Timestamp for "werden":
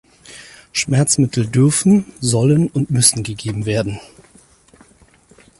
3.67-3.99